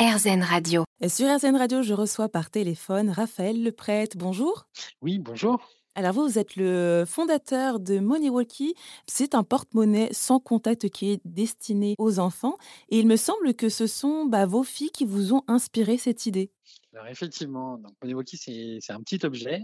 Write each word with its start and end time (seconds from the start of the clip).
RZN 0.00 0.42
Radio. 0.42 0.84
Et 1.02 1.10
sur 1.10 1.28
RZN 1.28 1.56
Radio, 1.56 1.82
je 1.82 1.92
reçois 1.92 2.30
par 2.30 2.48
téléphone 2.48 3.10
Raphaël 3.10 3.62
Leprêtre. 3.62 4.16
Bonjour. 4.16 4.66
Oui, 5.02 5.18
bonjour. 5.18 5.60
Alors 5.96 6.12
vous, 6.12 6.22
vous 6.22 6.38
êtes 6.38 6.54
le 6.54 7.04
fondateur 7.04 7.80
de 7.80 7.98
MoneyWalkie. 7.98 8.74
C'est 9.08 9.34
un 9.34 9.42
porte-monnaie 9.42 10.08
sans 10.12 10.38
contact 10.38 10.88
qui 10.88 11.10
est 11.10 11.20
destiné 11.24 11.96
aux 11.98 12.20
enfants. 12.20 12.56
Et 12.90 13.00
il 13.00 13.08
me 13.08 13.16
semble 13.16 13.54
que 13.54 13.68
ce 13.68 13.88
sont 13.88 14.24
bah, 14.24 14.46
vos 14.46 14.62
filles 14.62 14.90
qui 14.90 15.04
vous 15.04 15.34
ont 15.34 15.42
inspiré 15.48 15.98
cette 15.98 16.26
idée. 16.26 16.52
Alors 16.94 17.08
effectivement, 17.08 17.76
donc 17.78 17.92
MoneyWalkie, 18.02 18.36
c'est 18.80 18.92
un 18.92 19.00
petit 19.00 19.24
objet 19.24 19.62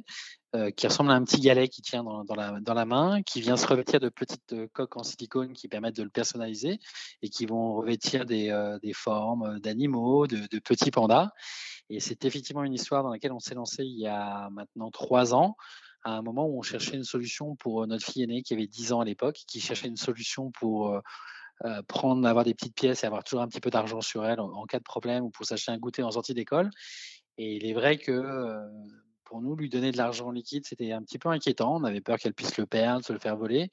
euh, 0.57 0.71
qui 0.71 0.87
ressemble 0.89 1.11
à 1.11 1.15
un 1.15 1.25
petit 1.25 1.41
galet 1.41 1.69
qui 1.69 1.83
tient 1.83 2.03
dans, 2.03 2.35
la, 2.35 2.85
main, 2.85 3.23
qui 3.23 3.41
vient 3.41 3.57
se 3.57 3.67
revêtir 3.67 4.01
de 4.01 4.09
petites 4.09 4.53
euh, 4.53 4.67
coques 4.73 4.97
en 4.97 5.05
silicone 5.05 5.53
qui 5.53 5.69
permettent 5.69 5.97
de 5.97 6.03
le 6.03 6.11
personnaliser 6.11 6.81
et 7.23 7.29
qui 7.29 7.47
vont 7.47 7.75
revêtir 7.75 8.27
des, 8.27 8.51
euh, 8.51 8.79
formes 8.95 9.61
d'animaux, 9.61 10.27
de, 10.27 10.59
petits 10.59 10.91
pandas. 10.91 11.31
Et 11.89 12.01
c'est 12.01 12.25
effectivement 12.25 12.65
une 12.65 12.75
histoire 12.75 13.05
dans 13.05 13.11
laquelle 13.11 13.33
on 13.33 13.39
s'est 13.39 13.55
lancé 13.55 13.85
il 13.85 13.99
y 13.99 14.09
a 14.09 14.51
maintenant 14.51 14.91
trois 14.91 15.35
ans 15.35 15.57
à 16.07 16.13
un 16.13 16.23
moment 16.23 16.47
où 16.47 16.59
on 16.59 16.63
cherchait 16.63 16.97
une 16.97 17.05
solution 17.05 17.57
pour 17.57 17.85
notre 17.87 18.07
fille 18.07 18.23
aînée 18.23 18.43
qui 18.43 18.55
avait 18.55 18.69
10 18.69 18.93
ans 18.93 19.01
à 19.01 19.05
l'époque, 19.05 19.43
qui 19.49 19.61
cherchait 19.61 19.89
une 19.89 19.97
solution 19.97 20.53
pour 20.53 21.01
prendre, 21.89 22.27
avoir 22.29 22.45
des 22.45 22.55
petites 22.55 22.77
pièces 22.77 23.03
et 23.03 23.07
avoir 23.07 23.25
toujours 23.25 23.43
un 23.43 23.49
petit 23.49 23.61
peu 23.61 23.71
d'argent 23.71 24.01
sur 24.01 24.25
elle 24.25 24.39
en, 24.39 24.65
cas 24.67 24.79
de 24.79 24.85
problème 24.85 25.25
ou 25.25 25.31
pour 25.31 25.45
s'acheter 25.47 25.73
un 25.73 25.79
goûter 25.79 26.05
en 26.05 26.13
sortie 26.13 26.33
d'école. 26.33 26.71
Et 27.39 27.57
il 27.57 27.67
est 27.67 27.73
vrai 27.73 27.99
que 27.99 28.23
pour 29.25 29.43
nous, 29.43 29.57
lui 29.57 29.69
donner 29.69 29.91
de 29.91 29.97
l'argent 29.97 30.31
liquide, 30.31 30.65
c'était 30.65 30.93
un 30.93 31.03
petit 31.03 31.19
peu 31.19 31.29
inquiétant. 31.29 31.75
On 31.75 31.85
avait 31.85 32.01
peur 32.01 32.19
qu'elle 32.19 32.35
puisse 32.35 32.57
le 32.57 32.67
perdre, 32.67 33.05
se 33.05 33.13
le 33.13 33.19
faire 33.19 33.37
voler. 33.37 33.71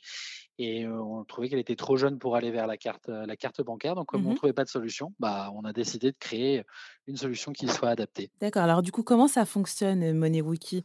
Et 0.57 0.87
on 0.87 1.23
trouvait 1.23 1.49
qu'elle 1.49 1.59
était 1.59 1.75
trop 1.75 1.97
jeune 1.97 2.17
pour 2.17 2.35
aller 2.35 2.51
vers 2.51 2.67
la 2.67 2.77
carte, 2.77 3.07
la 3.07 3.35
carte 3.35 3.61
bancaire. 3.61 3.95
Donc, 3.95 4.07
comme 4.07 4.25
on 4.25 4.29
ne 4.29 4.33
mmh 4.33 4.37
trouvait 4.37 4.53
pas 4.53 4.63
de 4.63 4.69
solution, 4.69 5.13
bah, 5.19 5.51
on 5.55 5.63
a 5.63 5.73
décidé 5.73 6.11
de 6.11 6.17
créer 6.19 6.63
une 7.07 7.17
solution 7.17 7.53
qui 7.53 7.67
soit 7.67 7.89
adaptée. 7.89 8.31
D'accord. 8.41 8.63
Alors, 8.63 8.81
du 8.81 8.91
coup, 8.91 9.03
comment 9.03 9.27
ça 9.27 9.45
fonctionne, 9.45 10.13
MoneyWiki 10.13 10.83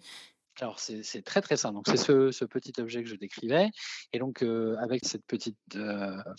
alors 0.61 0.79
c'est 0.79 1.23
très 1.23 1.41
très 1.41 1.57
simple. 1.57 1.75
Donc 1.75 1.87
c'est 1.89 1.97
ce, 1.97 2.45
petit 2.45 2.73
objet 2.81 3.03
que 3.03 3.09
je 3.09 3.17
décrivais. 3.17 3.71
Et 4.13 4.19
donc 4.19 4.43
avec 4.81 5.05
cette 5.05 5.25
petite 5.27 5.57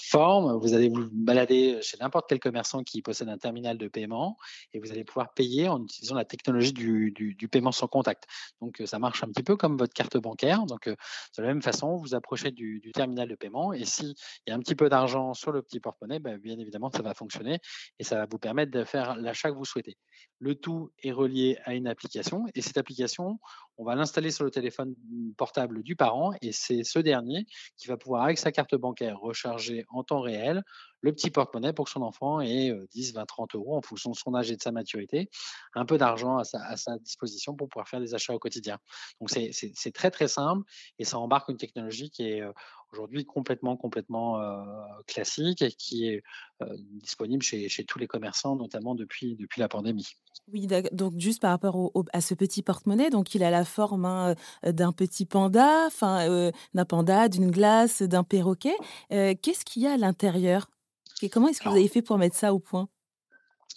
forme, 0.01 0.57
vous 0.59 0.73
allez 0.73 0.89
vous 0.89 1.07
balader 1.11 1.79
chez 1.81 1.97
n'importe 1.99 2.25
quel 2.27 2.39
commerçant 2.39 2.83
qui 2.83 3.01
possède 3.01 3.29
un 3.29 3.37
terminal 3.37 3.77
de 3.77 3.87
paiement 3.87 4.37
et 4.73 4.79
vous 4.79 4.91
allez 4.91 5.03
pouvoir 5.03 5.33
payer 5.33 5.67
en 5.69 5.83
utilisant 5.83 6.15
la 6.15 6.25
technologie 6.25 6.73
du, 6.73 7.49
paiement 7.51 7.71
sans 7.71 7.87
contact. 7.87 8.25
Donc 8.61 8.81
ça 8.85 8.99
marche 8.99 9.23
un 9.23 9.27
petit 9.27 9.43
peu 9.43 9.55
comme 9.55 9.77
votre 9.77 9.93
carte 9.93 10.17
bancaire. 10.17 10.65
Donc 10.65 10.87
de 10.87 11.41
la 11.41 11.47
même 11.47 11.61
façon, 11.61 11.95
vous 11.97 12.15
approchez 12.15 12.51
du, 12.51 12.81
terminal 12.93 13.29
de 13.29 13.35
paiement 13.35 13.73
et 13.73 13.85
s'il 13.85 14.13
y 14.47 14.51
a 14.51 14.55
un 14.55 14.59
petit 14.59 14.75
peu 14.75 14.89
d'argent 14.89 15.33
sur 15.33 15.51
le 15.51 15.61
petit 15.61 15.79
porte-monnaie, 15.79 16.19
ben, 16.19 16.37
bien 16.37 16.57
évidemment 16.59 16.89
ça 16.91 17.01
va 17.01 17.13
fonctionner 17.13 17.59
et 17.99 18.03
ça 18.03 18.15
va 18.17 18.25
vous 18.29 18.39
permettre 18.39 18.71
de 18.71 18.83
faire 18.83 19.15
l'achat 19.15 19.51
que 19.51 19.55
vous 19.55 19.65
souhaitez. 19.65 19.97
Le 20.39 20.55
tout 20.55 20.91
est 21.03 21.11
relié 21.11 21.57
à 21.65 21.73
une 21.73 21.87
application 21.87 22.45
et 22.55 22.61
cette 22.61 22.77
application, 22.77 23.39
on 23.77 23.85
va 23.85 23.95
l'installer 23.95 24.08
sur 24.31 24.43
le 24.43 24.51
téléphone 24.51 24.95
portable 25.37 25.83
du 25.83 25.95
parent 25.95 26.33
et 26.41 26.51
c'est 26.51 26.83
ce 26.83 26.99
dernier 26.99 27.45
qui 27.77 27.87
va 27.87 27.97
pouvoir, 27.97 28.23
avec 28.23 28.37
sa 28.37 28.51
carte 28.51 28.75
bancaire, 28.75 29.19
recharger 29.19 29.85
en 29.89 30.03
temps 30.03 30.21
réel 30.21 30.63
le 31.01 31.13
petit 31.13 31.29
porte-monnaie 31.29 31.73
pour 31.73 31.89
son 31.89 32.01
enfant 32.01 32.41
ait 32.41 32.73
10, 32.91 33.13
20, 33.13 33.25
30 33.25 33.55
euros 33.55 33.77
en 33.77 33.81
fonction 33.81 34.11
de 34.11 34.15
son 34.15 34.35
âge 34.35 34.51
et 34.51 34.55
de 34.55 34.61
sa 34.61 34.71
maturité, 34.71 35.29
un 35.73 35.85
peu 35.85 35.97
d'argent 35.97 36.37
à 36.37 36.43
sa, 36.43 36.97
disposition 36.99 37.55
pour 37.55 37.69
pouvoir 37.69 37.87
faire 37.87 37.99
des 37.99 38.13
achats 38.13 38.33
au 38.33 38.39
quotidien. 38.39 38.77
Donc 39.19 39.29
c'est 39.29 39.91
très 39.93 40.11
très 40.11 40.27
simple 40.27 40.63
et 40.97 41.05
ça 41.05 41.17
embarque 41.19 41.49
une 41.49 41.57
technologie 41.57 42.09
qui 42.09 42.23
est 42.23 42.43
aujourd'hui 42.91 43.25
complètement 43.25 43.77
complètement 43.77 44.41
classique 45.07 45.61
et 45.61 45.71
qui 45.71 46.07
est 46.07 46.23
disponible 47.01 47.43
chez, 47.43 47.69
chez, 47.69 47.85
tous 47.85 47.99
les 47.99 48.07
commerçants, 48.07 48.55
notamment 48.55 48.95
depuis, 48.95 49.35
depuis 49.35 49.61
la 49.61 49.69
pandémie. 49.69 50.07
Oui, 50.51 50.67
donc 50.91 51.13
juste 51.17 51.41
par 51.41 51.51
rapport 51.51 51.91
à 52.11 52.21
ce 52.21 52.33
petit 52.33 52.63
porte-monnaie, 52.63 53.09
donc 53.09 53.35
il 53.35 53.43
a 53.43 53.51
la 53.51 53.65
forme 53.65 54.05
hein, 54.05 54.35
d'un 54.63 54.91
petit 54.91 55.25
panda, 55.25 55.85
enfin 55.87 56.51
d'un 56.73 56.85
panda, 56.85 57.29
d'une 57.29 57.51
glace, 57.51 58.01
d'un 58.01 58.23
perroquet. 58.23 58.75
Qu'est-ce 59.09 59.65
qu'il 59.65 59.83
y 59.83 59.87
a 59.87 59.93
à 59.93 59.97
l'intérieur? 59.97 60.69
Et 61.21 61.29
comment 61.29 61.47
est-ce 61.47 61.61
que 61.61 61.69
vous 61.69 61.75
avez 61.75 61.87
fait 61.87 62.01
pour 62.01 62.17
mettre 62.17 62.35
ça 62.35 62.53
au 62.53 62.59
point? 62.59 62.87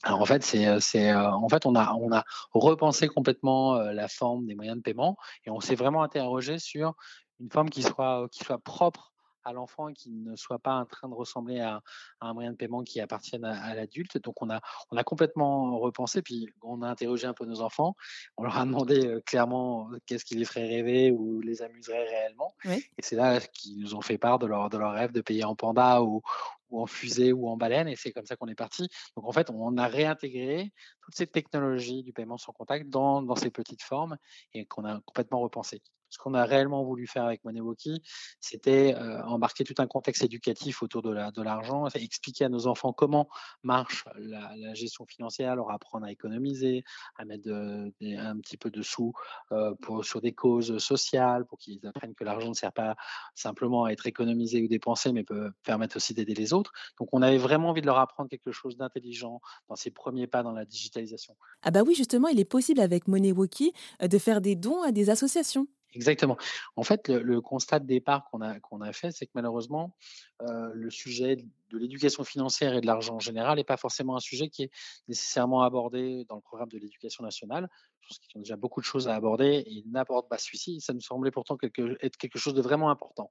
Alors 0.05 0.21
en 0.21 0.25
fait, 0.25 0.43
c'est, 0.43 0.81
c'est, 0.81 1.15
en 1.15 1.49
fait, 1.49 1.65
on 1.67 1.77
a, 1.77 1.93
on 1.95 2.13
a 2.13 2.25
repensé 2.53 3.09
complètement 3.09 3.77
la 3.77 4.09
forme 4.09 4.47
des 4.47 4.55
moyens 4.55 4.77
de 4.77 4.83
paiement 4.83 5.17
et 5.45 5.51
on 5.51 5.61
s'est 5.61 5.77
vraiment 5.77 6.03
interrogé 6.03 6.59
sur 6.59 6.95
une 7.41 7.51
forme 7.51 7.71
qui 7.71 7.83
soit, 7.83 8.29
qui 8.31 8.43
soit 8.43 8.59
propre 8.59 9.13
à 9.45 9.53
l'enfant 9.53 9.89
et 9.89 9.93
qui 9.93 10.11
ne 10.11 10.37
soit 10.37 10.59
pas 10.59 10.75
en 10.75 10.87
train 10.87 11.09
de 11.09 11.15
ressembler 11.15 11.61
à, 11.61 11.81
un 12.21 12.35
moyen 12.35 12.53
de 12.53 12.57
paiement 12.57 12.83
qui 12.83 13.01
appartienne 13.01 13.45
à, 13.45 13.75
l'adulte. 13.75 14.19
Donc 14.23 14.41
on 14.43 14.51
a, 14.51 14.61
on 14.91 14.97
a 14.97 15.05
complètement 15.05 15.79
repensé, 15.79 16.23
puis 16.23 16.49
on 16.63 16.83
a 16.83 16.89
interrogé 16.89 17.27
un 17.27 17.35
peu 17.35 17.45
nos 17.45 17.61
enfants. 17.61 17.97
On 18.37 18.45
leur 18.45 18.57
a 18.57 18.65
demandé 18.65 19.19
clairement 19.27 19.91
qu'est-ce 20.07 20.25
qui 20.25 20.35
les 20.35 20.45
ferait 20.45 20.67
rêver 20.67 21.11
ou 21.11 21.41
les 21.41 21.63
amuserait 21.63 22.05
réellement. 22.05 22.55
Et 22.65 23.03
c'est 23.03 23.17
là 23.17 23.41
qu'ils 23.41 23.79
nous 23.79 23.95
ont 23.95 24.01
fait 24.01 24.19
part 24.19 24.39
de 24.39 24.47
leur, 24.47 24.71
de 24.71 24.79
leur 24.79 24.93
rêve 24.93 25.13
de 25.13 25.21
payer 25.21 25.45
en 25.45 25.55
panda 25.55 26.03
ou, 26.03 26.23
ou 26.73 26.83
en 26.83 26.87
fusée 26.87 27.33
ou 27.33 27.49
en 27.49 27.57
baleine, 27.57 27.89
et 27.89 27.97
c'est 27.97 28.13
comme 28.13 28.27
ça 28.27 28.37
qu'on 28.37 28.49
est 28.49 28.55
parti. 28.55 28.89
Donc 29.17 29.27
en 29.27 29.33
fait, 29.33 29.51
on 29.51 29.77
a 29.77 29.87
réintégré 29.87 30.73
toutes 31.03 31.15
ces 31.15 31.27
technologies 31.27 32.03
du 32.03 32.13
paiement 32.13 32.39
sans 32.39 32.53
contact 32.53 32.89
dans, 32.89 33.23
dans 33.23 33.37
ces 33.37 33.51
petites 33.51 33.83
formes 33.83 34.17
et 34.55 34.67
qu'on 34.67 34.85
a 34.85 35.01
complètement 35.03 35.41
repensé 35.41 35.83
ce 36.13 36.19
qu'on 36.19 36.35
a 36.35 36.45
réellement 36.45 36.85
voulu 36.85 37.07
faire 37.07 37.25
avec 37.25 37.43
MoneyWalkie, 37.45 38.03
c'était 38.39 38.95
euh, 38.95 39.23
embarquer 39.25 39.65
tout 39.65 39.75
un 39.79 39.87
contexte 39.87 40.23
éducatif 40.23 40.83
autour 40.83 41.01
de 41.03 41.43
l'argent, 41.43 41.85
la, 41.85 42.01
expliquer 42.01 42.45
à 42.45 42.49
nos 42.51 42.67
enfants 42.67 42.93
comment 42.93 43.29
marche 43.63 44.05
la, 44.19 44.75
gestion 44.75 45.07
financière, 45.07 45.57
leur 45.57 45.71
apprendre 45.71 46.07
à 46.07 46.13
économiser, 46.13 46.85
à 47.17 47.25
mettre 47.25 47.49
un 47.51 48.39
petit 48.39 48.57
peu 48.57 48.71
de 48.71 48.83
sous 48.83 49.13
euh, 49.53 49.75
sur 50.03 50.21
des 50.21 50.33
causes 50.33 50.77
sociales, 50.79 51.47
pour 51.47 51.59
qu'ils 51.59 51.85
apprennent 51.87 52.15
que 52.15 52.25
l'argent 52.25 52.51
ne 52.51 52.55
sert 52.55 52.73
pas 52.73 52.95
simplement 53.35 53.85
à 53.85 53.91
être 53.91 54.07
économisé 54.07 54.63
ou 54.63 54.69
dépensé, 54.69 55.13
mais 55.13 55.25
peut 55.25 55.51
permettre 55.65 55.97
aussi 55.97 56.13
d'aider 56.13 56.35
les 56.35 56.53
autres. 56.53 56.73
Donc 56.99 57.09
on 57.13 57.23
avait 57.23 57.39
vraiment 57.39 57.71
envie 57.71 57.81
de 57.81 57.87
leur 57.87 57.99
apprendre 57.99 58.29
quelque 58.29 58.53
chose 58.53 58.77
d'intelligent 58.77 59.41
dans 59.69 59.77
ces 59.77 59.91
premiers 59.91 60.27
pas 60.27 60.43
dans 60.43 60.53
la 60.53 60.67
digitalisation. 60.67 61.35
Ah 61.63 61.71
bah 61.71 61.83
oui, 61.87 61.95
justement, 61.95 62.29
il 62.29 62.39
est 62.39 62.45
possible 62.45 62.81
avec 62.81 63.09
MoneyWalkie 63.09 63.73
euh, 64.03 64.09
de 64.09 64.19
faire 64.19 64.41
des 64.41 64.57
dons 64.57 64.83
à 64.83 64.93
des 64.93 65.11
associations. 65.11 65.67
Exactement. 65.95 66.37
En 66.77 66.85
fait, 66.85 67.09
le, 67.09 67.41
constat 67.41 67.79
de 67.79 67.87
départ 67.87 68.25
qu'on 68.31 68.41
a, 68.41 68.93
fait, 68.93 69.11
c'est 69.11 69.27
que 69.27 69.33
malheureusement, 69.35 69.95
euh, 70.41 70.71
le 70.73 70.91
sujet 70.91 71.37
de 71.37 71.79
l'éducation 71.79 72.25
financière 72.25 72.75
et 72.75 72.81
de 72.81 72.87
l'argent 72.87 73.17
en 73.17 73.21
général 73.21 73.57
n'est 73.59 73.65
pas 73.65 73.77
forcément 73.77 74.17
un 74.17 74.21
sujet 74.21 74.49
qui 74.49 74.65
est 74.65 74.71
nécessairement 75.09 75.63
abordé 75.63 76.25
dans 76.29 76.37
le 76.37 76.41
programme 76.41 76.71
de 76.71 76.79
l'éducation 76.79 77.25
nationale. 77.25 77.69
Je 78.01 78.09
pense 78.09 78.19
qu'ils 78.19 78.39
ont 78.39 78.43
déjà 78.43 78.57
beaucoup 78.57 78.81
de 78.81 78.87
choses 78.87 79.09
à 79.09 79.15
aborder 79.15 79.65
et 79.67 79.71
ils 79.71 79.91
n'abordent 79.91 80.29
pas 80.29 80.39
celui-ci. 80.39 80.81
Ça 80.81 80.95
nous 80.95 81.01
semblait 81.01 81.31
pourtant 81.31 81.59
être 81.63 82.17
quelque 82.17 82.39
chose 82.39 82.55
de 82.55 82.63
vraiment 82.63 82.91
important. 82.91 83.31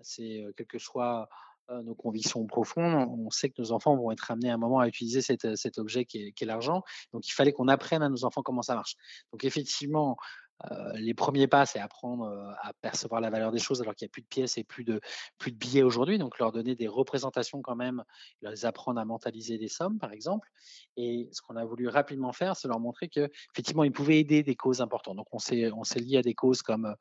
C'est, 0.00 0.42
euh, 0.42 0.52
que 0.52 0.78
soit 0.78 1.28
euh, 1.70 1.82
nos 1.82 1.94
convictions 1.94 2.44
profondes, 2.46 3.06
on 3.08 3.30
sait 3.30 3.50
que 3.50 3.60
nos 3.60 3.72
enfants 3.72 3.96
vont 3.96 4.10
être 4.10 4.30
amenés 4.30 4.50
à 4.50 4.54
un 4.54 4.58
moment 4.58 4.80
à 4.80 4.88
utiliser 4.88 5.20
cet 5.20 5.78
objet 5.78 6.04
qui 6.06 6.26
est, 6.26 6.32
qui 6.32 6.44
est 6.44 6.46
l'argent. 6.46 6.82
Donc, 7.12 7.28
il 7.28 7.32
fallait 7.32 7.52
qu'on 7.52 7.68
apprenne 7.68 8.02
à 8.02 8.08
nos 8.08 8.24
enfants 8.24 8.42
comment 8.42 8.62
ça 8.62 8.74
marche. 8.74 8.96
Donc, 9.32 9.44
effectivement, 9.44 10.16
euh, 10.70 10.92
les 10.94 11.14
premiers 11.14 11.46
pas, 11.46 11.66
c'est 11.66 11.80
apprendre 11.80 12.26
euh, 12.26 12.52
à 12.60 12.72
percevoir 12.80 13.20
la 13.20 13.30
valeur 13.30 13.50
des 13.50 13.58
choses 13.58 13.80
alors 13.80 13.94
qu'il 13.94 14.06
n'y 14.06 14.10
a 14.10 14.12
plus 14.12 14.22
de 14.22 14.26
pièces 14.26 14.58
et 14.58 14.64
plus 14.64 14.84
de, 14.84 15.00
plus 15.38 15.50
de 15.50 15.56
billets 15.56 15.82
aujourd'hui. 15.82 16.18
Donc, 16.18 16.38
leur 16.38 16.52
donner 16.52 16.74
des 16.74 16.88
représentations 16.88 17.62
quand 17.62 17.76
même, 17.76 18.04
leur 18.40 18.52
apprendre 18.64 19.00
à 19.00 19.04
mentaliser 19.04 19.58
des 19.58 19.68
sommes, 19.68 19.98
par 19.98 20.12
exemple. 20.12 20.48
Et 20.96 21.28
ce 21.32 21.42
qu'on 21.42 21.56
a 21.56 21.64
voulu 21.64 21.88
rapidement 21.88 22.32
faire, 22.32 22.56
c'est 22.56 22.68
leur 22.68 22.80
montrer 22.80 23.08
qu'effectivement, 23.08 23.84
ils 23.84 23.92
pouvaient 23.92 24.20
aider 24.20 24.42
des 24.42 24.56
causes 24.56 24.80
importantes. 24.80 25.16
Donc, 25.16 25.28
on 25.32 25.38
s'est, 25.38 25.54
lié 25.96 26.18
à 26.18 26.22
des 26.22 26.34
causes 26.34 26.62
comme 26.62 26.94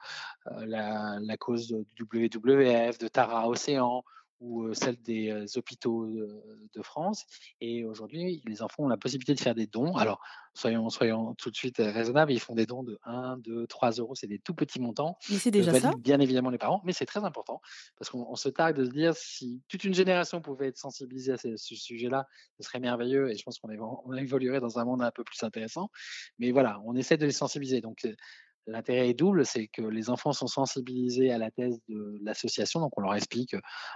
euh, 0.48 0.66
la, 0.66 1.20
la, 1.20 1.38
cause 1.38 1.68
du 1.68 2.04
WWF, 2.04 2.98
de 2.98 3.08
Tara 3.08 3.48
Océan, 3.48 4.04
ou 4.42 4.74
celle 4.74 5.00
des 5.02 5.58
hôpitaux 5.58 6.08
de 6.08 6.82
France. 6.82 7.26
Et 7.62 7.86
aujourd'hui, 7.86 8.42
les 8.46 8.62
enfants 8.62 8.84
ont 8.84 8.88
la 8.88 8.98
possibilité 8.98 9.34
de 9.34 9.40
faire 9.40 9.56
des 9.56 9.68
dons. 9.68 9.96
Alors, 9.96 10.20
soyons, 10.54 10.90
soyons 10.90 11.34
tout 11.36 11.52
de 11.52 11.56
suite 11.56 11.78
raisonnables, 11.78 12.32
ils 12.32 12.40
font 12.40 12.56
des 12.56 12.66
dons 12.66 12.84
de 12.84 13.00
1, 13.04 13.38
2, 13.38 13.68
3 13.68 13.92
euros, 13.92 14.16
c'est 14.16 14.28
des 14.28 14.40
tout 14.40 14.54
petits 14.54 14.80
montants. 14.80 15.18
Mais 15.30 15.38
c'est 15.38 15.52
déjà 15.52 15.74
ça. 15.80 15.94
Bien 16.00 16.20
évidemment 16.20 16.50
les 16.50 16.58
parents, 16.58 16.82
mais 16.84 16.94
c'est 16.94 17.06
très 17.06 17.24
important 17.24 17.62
parce 17.98 18.10
qu'on 18.10 18.36
se 18.36 18.50
targue 18.50 18.76
de 18.76 18.86
se 18.86 18.90
dire 18.90 19.16
si 19.16 19.62
toute 19.68 19.84
une 19.84 19.94
génération 19.94 20.42
pouvait 20.42 20.68
être 20.68 20.78
sensibilisée 20.78 21.34
à 21.34 21.38
ce, 21.38 21.56
sujet-là, 21.56 22.28
ce 22.58 22.64
serait 22.64 22.80
merveilleux 22.80 23.30
et 23.30 23.38
je 23.38 23.44
pense 23.44 23.60
qu'on 23.60 23.70
on 24.06 24.14
évoluerait 24.14 24.60
dans 24.60 24.80
un 24.80 24.86
monde 24.86 25.02
un 25.02 25.12
peu 25.12 25.24
plus 25.24 25.42
intéressant. 25.44 25.90
Mais 26.40 26.52
voilà, 26.52 26.82
on 26.86 26.96
essaie 26.96 27.18
de 27.18 27.26
les 27.26 27.32
sensibiliser. 27.32 27.82
Donc, 27.82 28.06
L'intérêt 28.68 29.10
est 29.10 29.14
double, 29.14 29.46
c'est 29.46 29.68
que 29.68 29.82
les 29.82 30.10
enfants 30.10 30.34
sont 30.34 30.48
sensibilisés 30.48 31.32
à 31.32 31.38
la 31.38 31.52
thèse 31.52 31.80
de 31.90 32.20
l'association, 32.24 32.80
donc 32.80 32.98
on 32.98 33.02
leur 33.02 33.16
explique 33.16 33.56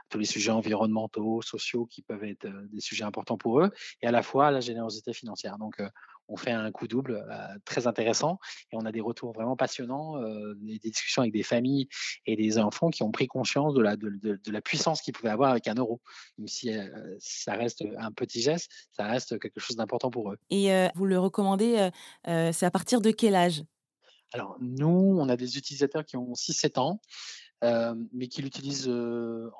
tous 0.10 0.18
les 0.18 0.26
sujets 0.26 0.52
environnementaux, 0.52 1.42
sociaux 1.42 1.86
qui 1.86 2.02
peuvent 2.02 2.24
être 2.24 2.48
des 2.72 2.82
sujets 2.82 3.04
importants 3.04 3.38
pour 3.38 3.62
eux, 3.62 3.72
et 4.02 4.08
à 4.08 4.12
la 4.12 4.24
fois 4.24 4.52
la 4.52 4.62
générosité 4.62 5.14
financière. 5.14 5.58
Donc 5.58 5.82
on 6.28 6.38
fait 6.38 6.52
un 6.52 6.72
coup 6.72 6.88
double 6.88 7.24
très 7.66 7.88
intéressant 7.88 8.40
et 8.72 8.76
on 8.76 8.86
a 8.86 8.92
des 8.92 9.02
retours 9.02 9.34
vraiment 9.34 9.56
passionnants, 9.56 10.20
des, 10.56 10.80
discussions 10.80 11.22
avec 11.22 11.34
des 11.34 11.44
familles 11.44 11.88
et 12.26 12.36
des 12.36 12.58
enfants 12.58 12.90
qui 12.90 13.04
ont 13.04 13.12
pris 13.12 13.28
conscience 13.28 13.74
de 13.74 13.82
la, 13.82 13.96
de, 13.96 14.10
de 14.22 14.52
la 14.52 14.62
puissance 14.62 15.02
qu'ils 15.02 15.14
pouvaient 15.14 15.30
avoir 15.30 15.52
avec 15.52 15.68
un 15.68 15.76
euro. 15.76 16.02
Même 16.38 16.48
si 16.48 16.72
ça 17.20 17.54
reste 17.54 17.84
un 17.98 18.12
petit 18.12 18.42
geste, 18.42 18.72
ça 18.92 19.06
reste 19.06 19.40
quelque 19.40 19.60
chose 19.60 19.76
d'important 19.76 20.10
pour 20.10 20.32
eux. 20.32 20.38
Et 20.50 20.88
vous 20.96 21.06
le 21.06 21.20
recommandez, 21.20 21.90
c'est 22.26 22.66
à 22.66 22.72
partir 22.72 23.02
de 23.02 23.12
quel 23.12 23.36
âge? 23.36 23.64
Alors, 24.34 24.58
nous, 24.60 25.18
on 25.20 25.30
a 25.30 25.38
des 25.38 25.58
utilisateurs 25.58 26.06
qui 26.06 26.18
ont 26.18 26.34
6-7 26.34 26.80
ans 26.80 27.00
mais 28.14 28.28
qui 28.28 28.42
l'utilisent 28.42 28.90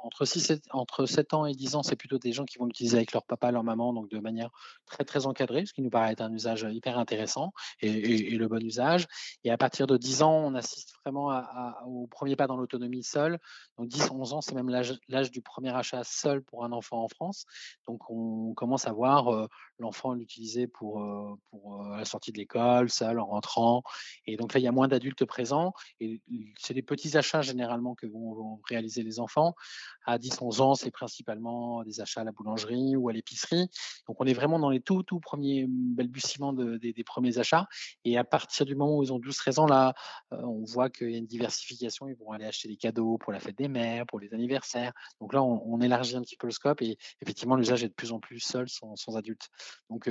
entre, 0.04 0.26
6, 0.26 0.40
7, 0.42 0.64
entre 0.72 1.06
7 1.06 1.34
ans 1.34 1.46
et 1.46 1.54
10 1.54 1.76
ans, 1.76 1.84
c'est 1.84 1.96
plutôt 1.96 2.18
des 2.18 2.32
gens 2.32 2.46
qui 2.46 2.58
vont 2.58 2.66
l'utiliser 2.66 2.98
avec 2.98 3.14
leur 3.14 3.24
papa, 3.24 3.52
leur 3.52 3.64
maman, 3.64 3.94
donc 3.94 4.10
de 4.10 4.20
manière 4.20 4.50
très 4.86 5.04
très 5.04 5.26
encadrée, 5.26 5.66
ce 5.66 5.74
qui 5.74 5.82
nous 5.82 5.90
paraît 5.90 6.12
être 6.12 6.22
un 6.22 6.34
usage 6.34 6.68
hyper 6.70 6.98
intéressant 6.98 7.54
et, 7.82 8.36
le 8.36 8.48
bon 8.48 8.64
usage. 8.64 9.08
Et 9.44 9.52
à 9.52 9.58
partir 9.58 9.88
de 9.88 9.98
10 9.98 10.22
ans, 10.24 10.36
on 10.36 10.56
assiste 10.56 10.96
vraiment 11.04 11.42
au 11.86 12.08
premier 12.08 12.36
pas 12.36 12.48
dans 12.48 12.58
l'autonomie 12.58 13.04
seul. 13.04 13.40
Donc 13.78 13.90
10-11 13.90 14.34
ans, 14.34 14.42
c'est 14.42 14.56
même 14.56 14.70
l'âge 14.70 15.32
du 15.32 15.42
premier 15.42 15.76
achat 15.76 16.04
seul 16.04 16.42
pour 16.42 16.64
un 16.64 16.72
enfant 16.72 17.04
en 17.04 17.08
France. 17.08 17.46
Donc 17.88 18.10
on 18.10 18.54
commence 18.54 18.88
à 18.88 18.92
voir 18.92 19.48
l'enfant 19.80 20.14
l'utiliser 20.14 20.68
pour, 20.68 21.04
pour 21.50 21.84
la 21.84 22.06
sortie 22.06 22.32
de 22.32 22.38
l'école, 22.38 22.90
seul, 22.90 23.20
en 23.20 23.26
rentrant. 23.26 23.84
Et 24.26 24.38
donc 24.38 24.54
là, 24.54 24.60
il 24.60 24.64
y 24.64 24.68
a 24.68 24.72
moins 24.72 24.88
d'adultes 24.88 25.26
présents. 25.26 25.74
Et 26.00 26.22
c'est 26.58 26.74
des 26.74 26.82
petits 26.82 27.18
achats 27.18 27.42
généralement 27.42 27.96
que 27.96 28.08
vont, 28.08 28.62
réaliser 28.70 29.04
les 29.04 29.20
enfants. 29.20 29.56
À 30.06 30.18
10-11 30.18 30.62
ans, 30.62 30.76
c'est 30.76 30.92
principalement 30.92 31.84
des 31.84 32.02
achats 32.02 32.22
à 32.22 32.24
la 32.24 32.32
boulangerie 32.32 32.96
ou 32.96 33.10
à 33.10 33.14
l'épicerie. 33.14 33.68
Donc 34.08 34.18
on 34.20 34.26
est 34.26 34.34
vraiment 34.34 34.60
dans 34.60 34.70
les 34.70 34.82
tout, 34.82 35.04
tout 35.04 35.20
premiers 35.20 35.66
balbutiements 35.68 36.54
des, 36.54 37.04
premiers 37.06 37.38
achats. 37.38 37.68
Et 38.04 38.18
à 38.18 38.24
partir 38.24 38.66
du 38.66 38.76
moment 38.76 38.98
où 38.98 39.04
ils 39.04 39.14
ont 39.14 39.20
12-13 39.20 39.60
ans, 39.60 39.66
là, 39.66 39.94
on 40.32 40.64
voit 40.64 40.90
qu'il 40.90 41.12
y 41.12 41.16
a 41.16 41.18
une 41.18 41.26
diversification. 41.26 42.08
Ils 42.08 42.16
vont 42.16 42.32
aller 42.32 42.46
acheter 42.46 42.68
des 42.68 42.78
cadeaux 42.78 43.18
pour 43.18 43.34
la 43.34 43.40
fête 43.40 43.58
des 43.58 43.68
mères, 43.68 44.06
pour 44.06 44.20
les 44.20 44.34
anniversaires. 44.34 44.94
Donc 45.20 45.34
là, 45.34 45.44
on, 45.44 45.82
élargit 45.82 46.16
un 46.16 46.22
petit 46.22 46.38
peu 46.38 46.48
le 46.48 46.52
scope 46.52 46.82
et 46.82 46.98
effectivement, 47.22 47.56
l'usage 47.56 47.84
est 47.84 47.90
de 47.90 47.94
plus 47.94 48.12
en 48.12 48.20
plus 48.20 48.40
seul, 48.40 48.70
sans, 48.70 48.96
sans 48.96 49.18
adultes. 49.18 49.50
Donc, 49.90 50.10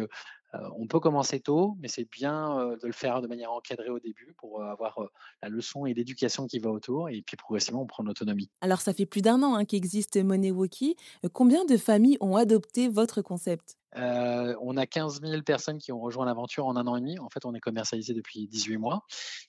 on 0.76 0.86
peut 0.86 1.00
commencer 1.00 1.40
tôt, 1.40 1.76
mais 1.80 1.88
c'est 1.88 2.08
bien 2.08 2.76
de 2.80 2.86
le 2.86 2.92
faire 2.92 3.20
de 3.20 3.26
manière 3.26 3.50
encadrée 3.50 3.90
au 3.90 3.98
début 3.98 4.34
pour 4.38 4.62
avoir 4.62 5.00
la 5.42 5.48
leçon 5.48 5.84
et 5.84 5.94
l'éducation 5.94 6.46
qui 6.46 6.60
va 6.60 6.70
autour, 6.70 7.08
et 7.08 7.22
puis 7.22 7.36
progressivement 7.36 7.82
on 7.82 7.86
prend 7.86 8.04
l'autonomie. 8.04 8.50
Alors 8.60 8.80
ça 8.80 8.92
fait 8.92 9.06
plus 9.06 9.20
d'un 9.20 9.42
an 9.42 9.56
hein, 9.56 9.64
qu'existe 9.64 10.16
MoneyWalkie. 10.16 10.96
Combien 11.32 11.64
de 11.64 11.76
familles 11.76 12.18
ont 12.20 12.36
adopté 12.36 12.88
votre 12.88 13.20
concept? 13.20 13.76
On 13.96 14.76
a 14.76 14.86
15 14.86 15.20
000 15.22 15.42
personnes 15.42 15.78
qui 15.78 15.92
ont 15.92 16.00
rejoint 16.00 16.26
l'aventure 16.26 16.66
en 16.66 16.76
un 16.76 16.86
an 16.86 16.96
et 16.96 17.00
demi. 17.00 17.18
En 17.18 17.30
fait, 17.30 17.44
on 17.44 17.54
est 17.54 17.60
commercialisé 17.60 18.12
depuis 18.12 18.46
18 18.48 18.76
mois. 18.76 19.04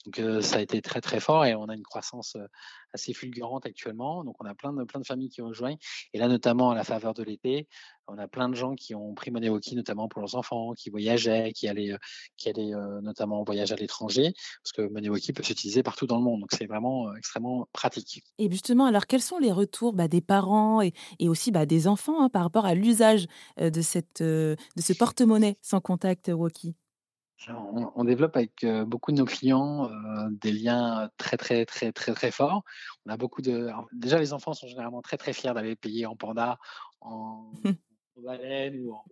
Donc, 0.05 0.43
ça 0.43 0.57
a 0.57 0.61
été 0.61 0.81
très, 0.81 1.01
très 1.01 1.19
fort 1.19 1.45
et 1.45 1.55
on 1.55 1.65
a 1.65 1.73
une 1.75 1.83
croissance 1.83 2.37
assez 2.95 3.13
fulgurante 3.13 3.65
actuellement. 3.65 4.23
Donc, 4.23 4.35
on 4.43 4.45
a 4.45 4.55
plein 4.55 4.73
de, 4.73 4.83
plein 4.83 4.99
de 4.99 5.05
familles 5.05 5.29
qui 5.29 5.41
rejoignent. 5.41 5.77
Et 6.13 6.17
là, 6.17 6.27
notamment 6.27 6.71
à 6.71 6.75
la 6.75 6.83
faveur 6.83 7.13
de 7.13 7.23
l'été, 7.23 7.67
on 8.07 8.17
a 8.17 8.27
plein 8.27 8.49
de 8.49 8.55
gens 8.55 8.75
qui 8.75 8.93
ont 8.93 9.13
pris 9.13 9.31
Money 9.31 9.49
notamment 9.73 10.07
pour 10.07 10.21
leurs 10.21 10.35
enfants, 10.35 10.73
qui 10.73 10.89
voyageaient, 10.89 11.51
qui 11.53 11.67
allaient, 11.67 11.93
euh, 11.93 11.97
qui 12.37 12.49
allaient 12.49 12.73
euh, 12.73 13.01
notamment 13.01 13.41
en 13.41 13.43
voyage 13.43 13.71
à 13.71 13.75
l'étranger, 13.75 14.33
parce 14.63 14.71
que 14.73 14.93
Money 14.93 15.09
peut 15.33 15.43
s'utiliser 15.43 15.83
partout 15.83 16.07
dans 16.07 16.17
le 16.17 16.23
monde. 16.23 16.41
Donc 16.41 16.49
c'est 16.51 16.67
vraiment 16.67 17.09
euh, 17.09 17.15
extrêmement 17.15 17.67
pratique. 17.73 18.23
Et 18.37 18.49
justement, 18.49 18.85
alors 18.85 19.07
quels 19.07 19.21
sont 19.21 19.39
les 19.39 19.51
retours 19.51 19.93
bah, 19.93 20.07
des 20.07 20.21
parents 20.21 20.81
et, 20.81 20.93
aussi 21.27 21.51
bah, 21.51 21.65
des 21.65 21.87
enfants 21.87 22.21
hein, 22.21 22.29
par 22.29 22.43
rapport 22.43 22.65
à 22.65 22.75
l'usage 22.75 23.27
de, 23.59 23.81
cette, 23.81 24.21
de 24.21 24.55
ce 24.77 24.93
porte-monnaie 24.93 25.57
sans 25.61 25.81
contact 25.81 26.29
Woki 26.29 26.75
on, 27.47 28.03
développe 28.03 28.35
avec 28.37 28.65
beaucoup 28.87 29.11
de 29.11 29.17
nos 29.17 29.25
clients 29.25 29.89
des 30.31 30.51
liens 30.51 31.09
très 31.17 31.37
très 31.37 31.65
très 31.65 31.91
très 31.91 32.13
très 32.13 32.31
forts. 32.31 32.63
On 33.05 33.11
a 33.11 33.17
beaucoup 33.17 33.41
de 33.41 33.69
déjà 33.93 34.19
les 34.19 34.33
enfants 34.33 34.53
sont 34.53 34.67
généralement 34.67 35.01
très 35.01 35.17
très 35.17 35.33
fiers 35.33 35.53
d'aller 35.53 35.75
payer 35.75 36.05
en 36.05 36.15
panda, 36.15 36.57
en 37.01 37.51
baleine 38.21 38.79
ou 38.85 38.93
en, 38.93 39.03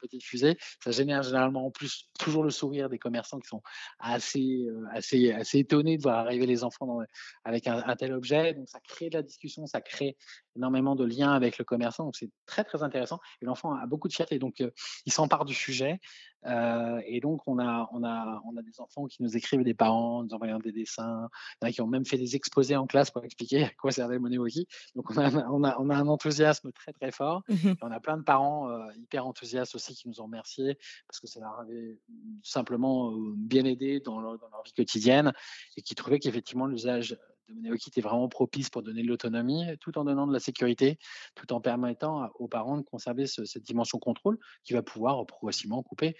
petite 0.00 0.24
fusée. 0.24 0.58
Ça 0.82 0.90
génère 0.90 1.22
généralement 1.22 1.66
en 1.66 1.70
plus 1.70 2.10
toujours 2.18 2.42
le 2.42 2.50
sourire 2.50 2.88
des 2.88 2.98
commerçants 2.98 3.38
qui 3.38 3.48
sont 3.48 3.62
assez, 4.00 4.66
euh, 4.66 4.84
assez, 4.90 5.30
assez 5.30 5.60
étonnés 5.60 5.96
de 5.96 6.02
voir 6.02 6.18
arriver 6.18 6.46
les 6.46 6.64
enfants 6.64 6.98
avec 7.44 7.68
un, 7.68 7.94
tel 7.96 8.12
objet. 8.12 8.54
Donc 8.54 8.68
ça 8.68 8.80
crée 8.80 9.08
de 9.08 9.14
la 9.14 9.22
discussion, 9.22 9.66
ça 9.66 9.80
crée 9.80 10.16
énormément 10.56 10.94
de 10.94 11.04
liens 11.04 11.32
avec 11.32 11.58
le 11.58 11.64
commerçant. 11.64 12.04
Donc 12.04 12.16
c'est 12.16 12.30
très 12.46 12.64
très 12.64 12.82
intéressant. 12.82 13.20
Et 13.40 13.44
l'enfant 13.44 13.74
a 13.74 13.86
beaucoup 13.86 14.08
de 14.08 14.12
fierté, 14.12 14.38
donc 14.38 14.60
euh, 14.60 14.70
il 15.06 15.12
s'empare 15.12 15.44
du 15.44 15.54
sujet. 15.54 16.00
Euh, 16.46 17.00
et 17.06 17.20
donc 17.20 17.40
on 17.46 17.58
a, 17.58 17.88
on, 17.92 18.04
a, 18.04 18.42
on 18.44 18.56
a 18.58 18.62
des 18.62 18.78
enfants 18.78 19.06
qui 19.06 19.22
nous 19.22 19.34
écrivent 19.34 19.64
des 19.64 19.72
parents, 19.72 20.22
nous 20.22 20.34
envoyant 20.34 20.58
des 20.58 20.72
dessins. 20.72 21.28
Qui 21.72 21.80
ont 21.80 21.86
même 21.86 22.04
fait 22.04 22.18
des 22.18 22.36
exposés 22.36 22.76
en 22.76 22.86
classe 22.86 23.10
pour 23.10 23.24
expliquer 23.24 23.64
à 23.64 23.70
quoi 23.80 23.90
servait 23.90 24.18
Moneywoki. 24.18 24.66
Donc 24.94 25.10
on 25.10 25.18
a, 25.18 25.30
on, 25.48 25.64
a, 25.64 25.76
on 25.80 25.88
a 25.90 25.96
un 25.96 26.06
enthousiasme 26.08 26.70
très 26.72 26.92
très 26.92 27.10
fort. 27.10 27.42
Mmh 27.48 27.72
on 27.82 27.90
a 27.90 28.00
plein 28.00 28.16
de 28.16 28.22
parents 28.22 28.68
hyper 28.92 29.26
enthousiastes 29.26 29.74
aussi 29.74 29.94
qui 29.94 30.08
nous 30.08 30.20
ont 30.20 30.24
remerciés 30.24 30.78
parce 31.08 31.20
que 31.20 31.26
ça 31.26 31.40
leur 31.40 31.58
avait 31.58 31.98
simplement 32.42 33.12
bien 33.36 33.64
aidé 33.64 34.00
dans 34.00 34.20
leur, 34.20 34.38
dans 34.38 34.48
leur 34.48 34.62
vie 34.64 34.72
quotidienne 34.72 35.32
et 35.76 35.82
qui 35.82 35.94
trouvaient 35.94 36.18
qu'effectivement 36.18 36.66
l'usage 36.66 37.16
de 37.48 37.54
MoneyWalkie 37.54 37.90
est 37.96 38.00
vraiment 38.00 38.28
propice 38.28 38.70
pour 38.70 38.82
donner 38.82 39.02
de 39.02 39.08
l'autonomie, 39.08 39.64
tout 39.80 39.96
en 39.98 40.04
donnant 40.04 40.26
de 40.26 40.32
la 40.32 40.40
sécurité, 40.40 40.98
tout 41.34 41.52
en 41.52 41.60
permettant 41.60 42.28
aux 42.34 42.48
parents 42.48 42.78
de 42.78 42.82
conserver 42.82 43.26
cette 43.26 43.62
dimension 43.62 43.98
contrôle 43.98 44.38
qui 44.64 44.72
va 44.72 44.82
pouvoir 44.82 45.24
progressivement 45.26 45.82
couper. 45.82 46.16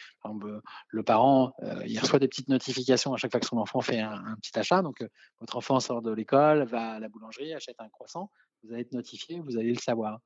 le 0.89 1.03
parent, 1.03 1.55
il 1.87 1.99
reçoit 1.99 2.19
des 2.19 2.29
petites 2.29 2.49
notifications 2.49 3.15
à 3.15 3.17
chaque 3.17 3.31
fois 3.31 3.41
que 3.41 3.47
son 3.47 3.59
enfant 3.59 3.81
fait 3.81 4.01
un, 4.01 4.37
petit 4.43 4.59
achat. 4.59 4.83
Donc, 4.83 5.05
votre 5.41 5.57
enfant 5.57 5.81
sort 5.81 6.03
de 6.03 6.13
l'école, 6.13 6.65
va 6.65 6.93
à 6.93 6.99
la 7.01 7.09
boulangerie, 7.09 7.55
achète 7.55 7.77
un 7.79 7.89
croissant 7.89 8.31
vous 8.65 8.73
allez 8.73 8.83
être 8.83 8.93
notifié, 8.93 9.41
vous 9.41 9.59
allez 9.59 9.73
le 9.73 9.79
savoir. 9.79 10.21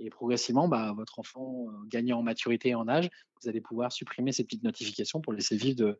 Et 0.00 0.10
progressivement, 0.10 0.68
bah, 0.68 0.92
votre 0.96 1.18
enfant 1.18 1.66
euh, 1.68 1.72
gagnant 1.88 2.18
en 2.18 2.22
maturité 2.22 2.70
et 2.70 2.74
en 2.74 2.88
âge, 2.88 3.08
vous 3.42 3.48
allez 3.48 3.60
pouvoir 3.60 3.92
supprimer 3.92 4.32
ces 4.32 4.44
petites 4.44 4.64
notifications 4.64 5.20
pour 5.20 5.32
laisser 5.32 5.56
vivre 5.56 5.96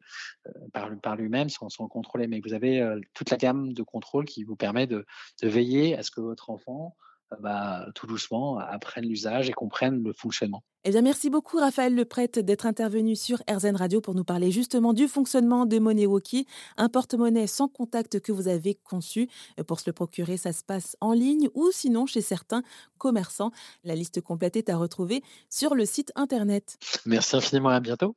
euh, 0.47 0.99
par, 1.03 1.17
lui-même 1.17 1.49
sans, 1.49 1.69
sans, 1.69 1.89
contrôler. 1.89 2.27
Mais 2.27 2.41
vous 2.45 2.55
avez 2.55 2.81
euh, 2.81 3.01
toute 3.15 3.31
la 3.31 3.37
gamme 3.37 3.73
de 3.73 3.83
contrôle 3.83 4.25
qui 4.25 4.45
vous 4.45 4.57
permet 4.57 4.87
de 4.87 5.05
veiller 5.43 5.97
à 5.97 6.03
ce 6.03 6.11
que 6.11 6.21
votre 6.21 6.51
enfant 6.51 6.97
bah, 7.41 7.87
tout 7.95 8.07
doucement 8.07 8.59
apprennent 8.59 9.07
l'usage 9.07 9.49
et 9.49 9.53
comprennent 9.53 10.03
le 10.03 10.13
fonctionnement. 10.13 10.63
Eh 10.87 10.91
bien, 10.91 11.01
merci 11.01 11.31
beaucoup 11.31 11.57
Raphaël 11.57 11.95
Leprêtre 11.95 12.41
d'être 12.41 12.67
intervenu 12.67 13.17
sur 13.17 13.43
RZN 13.51 13.75
Radio 13.75 14.03
pour 14.03 14.15
nous 14.15 14.25
parler 14.25 14.51
justement 14.51 14.93
du 14.93 15.09
fonctionnement 15.09 15.65
de 15.65 15.79
MoneyWalkie, 15.79 16.47
un 16.77 16.91
porte-monnaie 16.91 17.47
sans 17.47 17.69
contact 17.69 18.21
que 18.21 18.33
vous 18.33 18.49
avez 18.49 18.75
conçu. 18.75 19.31
Pour 19.67 19.81
se 19.81 19.89
le 19.89 19.95
procurer, 19.95 20.37
ça 20.37 20.53
se 20.53 20.63
passe 20.63 20.99
en 21.01 21.15
ligne 21.15 21.49
ou 21.55 21.71
sinon 21.73 22.05
chez 22.05 22.21
certains 22.21 22.63
commerçants. 22.99 23.51
La 23.83 23.95
liste 23.95 24.21
complète 24.21 24.57
est 24.57 24.69
à 24.69 24.77
retrouver 24.77 25.23
sur 25.49 25.75
le 25.75 25.87
site 25.87 26.13
internet. 26.17 26.77
Merci 27.07 27.37
infiniment, 27.37 27.71
à 27.71 27.81
bientôt. 27.81 28.13